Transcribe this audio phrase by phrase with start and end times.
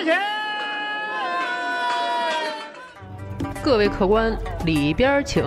[0.00, 0.20] 的钱。
[3.62, 5.44] 各位客官，里边请，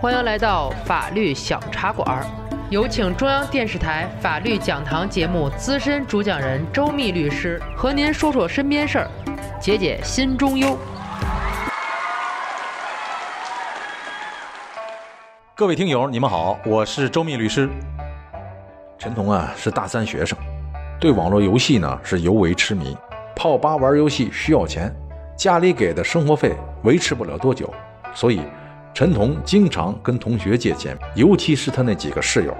[0.00, 2.26] 欢迎来到法律小茶馆。
[2.68, 9.08] 有请中央电视台法律讲堂节目资深主讲人周密律师和您说说身边事儿，
[9.60, 10.76] 解解心中忧。
[15.54, 17.70] 各位听友，你们好，我是周密律师。
[18.98, 20.36] 陈彤啊是大三学生，
[20.98, 22.96] 对网络游戏呢是尤为痴迷。
[23.36, 24.90] 泡吧玩游戏需要钱，
[25.36, 27.70] 家里给的生活费维持不了多久，
[28.14, 28.40] 所以
[28.94, 32.56] 陈彤经常跟同学借钱，尤其是他那几个室友，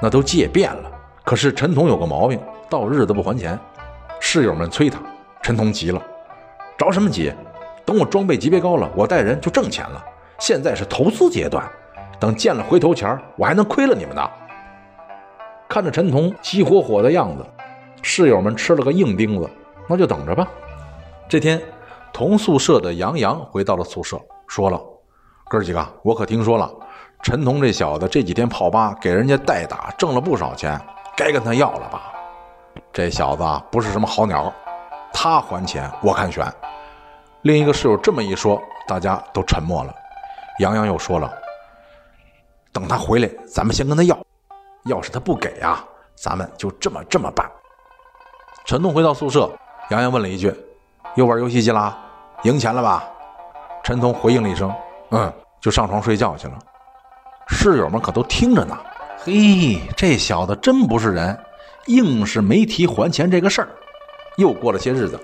[0.00, 0.90] 那都借遍了。
[1.24, 3.58] 可是陈彤有个毛病，到日子不还钱，
[4.20, 5.00] 室友们催他，
[5.42, 6.00] 陈彤急了，
[6.78, 7.32] 着什么急？
[7.84, 10.00] 等我装备级别高了，我带人就挣钱了。
[10.38, 11.68] 现在是投资阶段，
[12.20, 14.22] 等见了回头钱，我还能亏了你们呢。
[15.68, 17.44] 看着陈彤急火火的样子，
[18.00, 19.50] 室友们吃了个硬钉子，
[19.90, 20.46] 那就等着吧。
[21.28, 21.60] 这天，
[22.12, 24.80] 同宿舍的杨洋回到了宿舍，说了。
[25.48, 26.70] 哥几个，我可听说了，
[27.24, 30.80] 陈彤这小子这几天泡吧给人家代打，挣了不少钱，
[31.16, 32.12] 该跟他要了吧？
[32.92, 34.52] 这小子不是什么好鸟，
[35.12, 36.46] 他还钱我看悬。
[37.42, 39.92] 另一个室友这么一说，大家都沉默了。
[40.60, 41.28] 杨洋又说了
[42.70, 44.16] ：“等他回来，咱们先跟他要。
[44.84, 47.50] 要是他不给啊，咱们就这么这么办。”
[48.64, 49.50] 陈彤回到宿舍，
[49.90, 50.54] 杨洋问了一句
[51.16, 51.98] ：“又玩游戏机啦？
[52.44, 53.08] 赢钱了吧？”
[53.82, 54.72] 陈彤回应了一声。
[55.10, 56.56] 嗯，就上床睡觉去了。
[57.48, 58.78] 室友们可都听着呢。
[59.18, 61.36] 嘿，这小子真不是人，
[61.86, 63.68] 硬是没提还钱这个事儿。
[64.36, 65.18] 又过了些日子，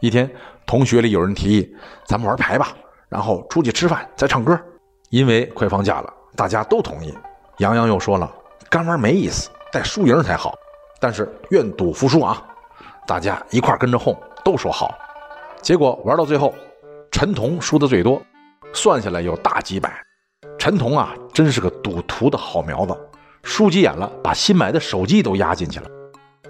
[0.00, 0.30] 一天，
[0.66, 2.68] 同学里有人提议，咱们玩牌吧，
[3.08, 4.60] 然后出去吃饭，再唱歌。
[5.08, 7.16] 因为快放假了，大家都同意。
[7.58, 8.30] 杨洋又说了，
[8.68, 10.54] 干玩没意思，带输赢才好。
[11.00, 12.46] 但是愿赌服输啊！
[13.06, 14.94] 大家一块跟着哄，都说好。
[15.62, 16.54] 结果玩到最后，
[17.10, 18.20] 陈彤输的最多。
[18.72, 19.90] 算下来有大几百，
[20.58, 22.94] 陈彤啊，真是个赌徒的好苗子，
[23.42, 25.88] 输急眼了，把新买的手机都压进去了，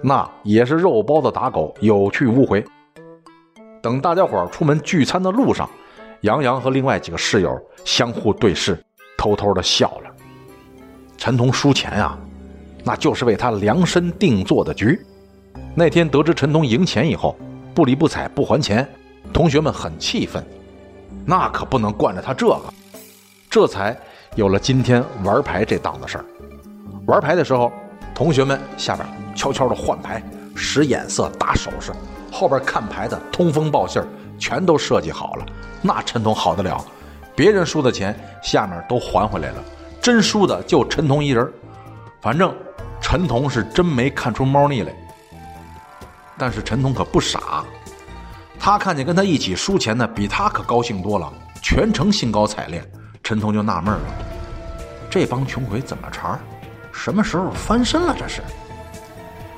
[0.01, 2.65] 那也是肉包子打狗，有去无回。
[3.81, 5.69] 等大家伙出门聚餐的路上，
[6.21, 8.77] 杨洋和另外几个室友相互对视，
[9.17, 10.11] 偷偷的笑了。
[11.15, 12.19] 陈彤输钱啊，
[12.83, 14.99] 那就是为他量身定做的局。
[15.79, 17.37] 那天得知陈彤赢钱以后，
[17.75, 18.89] 不理不睬不还钱，
[19.31, 20.43] 同学们很气愤。
[21.23, 22.63] 那可不能惯着他这个，
[23.47, 23.95] 这才
[24.33, 26.25] 有了今天玩牌这档子事儿。
[27.05, 27.71] 玩牌的时候，
[28.15, 30.19] 同学们下边悄悄的换牌、
[30.55, 31.91] 使眼色、打手势，
[32.31, 34.07] 后边看牌的通风报信儿，
[34.39, 35.45] 全都设计好了。
[35.83, 36.83] 那陈彤好得了，
[37.35, 39.63] 别人输的钱下面都还回来了，
[40.01, 41.47] 真输的就陈彤一人。
[42.19, 42.51] 反正
[42.99, 44.91] 陈彤是真没看出猫腻来。
[46.37, 47.63] 但是陈彤可不傻。
[48.59, 51.31] 他看见跟他一起输钱的比他可高兴多了，
[51.61, 52.83] 全程兴高采烈。
[53.23, 54.05] 陈彤就纳闷了：
[55.09, 56.39] 这帮穷鬼怎么茬？
[56.91, 58.15] 什么时候翻身了？
[58.17, 58.41] 这是。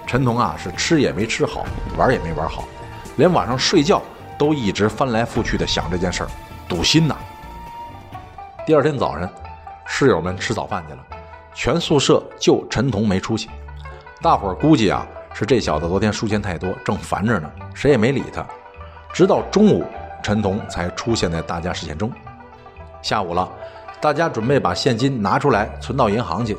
[0.08, 1.66] 陈彤啊，是吃也没吃好，
[1.98, 2.64] 玩也没玩好，
[3.18, 4.02] 连晚上睡觉
[4.38, 6.30] 都一直翻来覆去的想这件事儿，
[6.68, 7.16] 堵心呐。
[8.66, 9.30] 第二天早晨，
[9.86, 11.06] 室友们吃早饭去了，
[11.54, 13.50] 全宿舍就陈彤没出息。
[14.22, 18.46] 大伙儿估计啊，是这小子昨天输钱太多，正烦着呢，谁也没理他。
[19.14, 19.86] 直到中午，
[20.22, 22.12] 陈彤才出现在大家视线中。
[23.02, 23.50] 下午了，
[24.02, 26.58] 大家准备把现金拿出来存到银行去。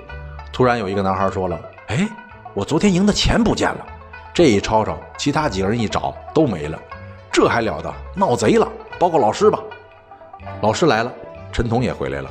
[0.53, 2.09] 突然有一个男孩说了：“哎，
[2.55, 3.87] 我昨天赢的钱不见了！”
[4.33, 6.79] 这一吵吵，其他几个人一找都没了。
[7.31, 7.93] 这还了得？
[8.17, 8.67] 闹贼了！
[8.99, 9.59] 报告老师吧。
[10.63, 11.13] 老师来了，
[11.53, 12.31] 陈彤也回来了。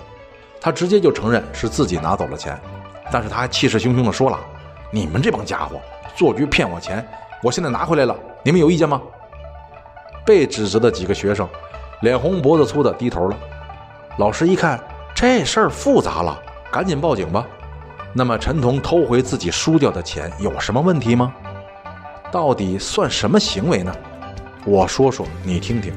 [0.60, 2.60] 他直接就承认是自己拿走了钱，
[3.12, 4.40] 但是他还气势汹汹地说了
[4.92, 5.80] ：“你们这帮家伙
[6.20, 7.08] 做局骗我钱，
[7.42, 8.14] 我现在拿回来了，
[8.44, 9.02] 你们有意见吗？”
[10.28, 11.48] 被指责的几个学生，
[12.02, 13.38] 脸红脖子粗的低头了。
[14.18, 14.78] 老师一看
[15.16, 16.38] 这事儿复杂了，
[16.70, 17.48] 赶紧报警吧。
[18.12, 21.34] 那么陈彤偷回自己输掉的钱有什么问题吗？
[22.30, 23.96] 到底算什么行为呢？
[24.66, 25.94] 我说说你听听。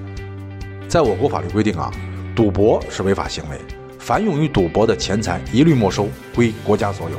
[0.89, 1.91] 在我国法律规定啊，
[2.37, 3.59] 赌博是违法行为，
[3.99, 7.17] 凡用于赌博的钱财一律没收，归国家所有。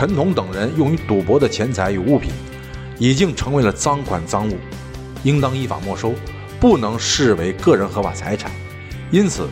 [0.00, 2.32] 陈彤等人用于赌博的钱财与物品，
[2.98, 4.56] 已经成为了赃款赃物。
[5.24, 6.14] 应当依法没收，
[6.58, 8.50] 不能视为个人合法财产。
[9.10, 9.46] 因此，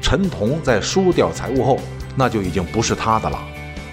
[0.00, 1.78] 陈彤在输掉财物后，
[2.16, 3.38] 那就已经不是他的了。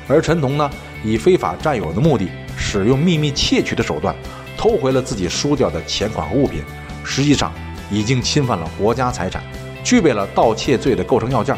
[0.07, 0.71] 而陈彤呢，
[1.03, 4.15] 以非法占有的目的，使用秘密窃取的手段，
[4.57, 6.63] 偷回了自己输掉的钱款和物品，
[7.03, 7.51] 实际上
[7.91, 9.43] 已经侵犯了国家财产，
[9.83, 11.53] 具备了盗窃罪的构成要件。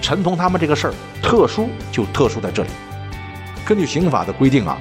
[0.00, 2.70] 陈彤他们这个事儿特殊，就特殊在这里。
[3.64, 4.78] 根据刑法的规定啊，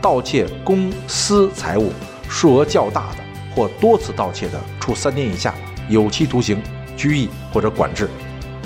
[0.00, 1.92] 盗窃公私财物
[2.28, 3.16] 数额较大的。
[3.54, 5.54] 或多次盗窃的，处三年以下
[5.86, 6.62] 有期徒刑、
[6.96, 8.08] 拘役或者管制，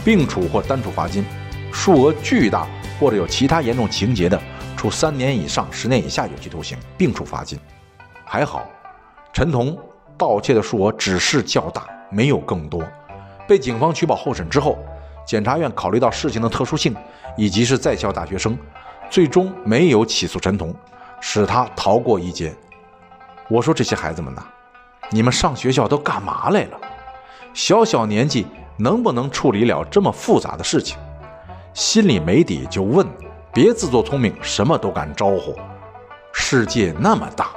[0.04, 1.24] 并处或单处罚金；
[1.72, 2.68] 数额巨大
[3.00, 4.40] 或者有其他严重情节的，
[4.76, 7.58] 处三年以上十年以下有期徒刑，并处罚金。
[8.24, 8.64] 还好，
[9.32, 9.76] 陈彤
[10.16, 12.80] 盗窃的数额只是较大，没有更多。
[13.48, 14.78] 被警方取保候审之后，
[15.26, 16.94] 检察院考虑到事情的特殊性，
[17.36, 18.56] 以及是在校大学生，
[19.10, 20.74] 最终没有起诉陈彤，
[21.20, 22.54] 使他逃过一劫。
[23.48, 24.42] 我说这些孩子们呐，
[25.10, 26.78] 你们上学校都干嘛来了？
[27.54, 30.98] 小小年纪能不能处理了这么复杂的事情？
[31.72, 33.06] 心里没底就问，
[33.52, 35.54] 别自作聪明，什么都敢招呼。
[36.32, 37.50] 世界那么大，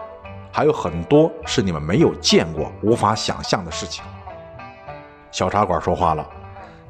[0.52, 4.04] 还有很多是你们没有见过、无法想象的事情。
[5.32, 6.26] 小茶馆说话了，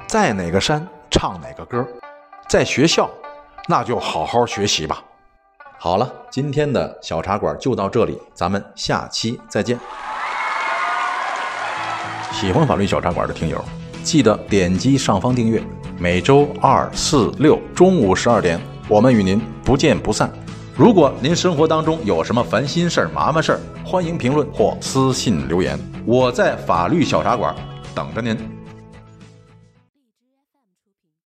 [0.06, 1.86] 在哪个山唱哪个歌，
[2.48, 3.10] 在学校，
[3.68, 5.02] 那就好好学习吧。
[5.78, 9.78] 好了，今天的小茶馆就到这里，咱们下期再见。
[12.32, 13.64] 喜欢法律小茶馆的听友，
[14.02, 15.62] 记得点击上方订阅。
[15.98, 20.30] 每周二、四、六中午十二点，我们与您不见不散。
[20.74, 27.54] 如果您生活当中有什么烦心事儿、麻烦事儿，欢迎评论或私信留言，我在法律小茶馆
[27.94, 28.59] 等着您。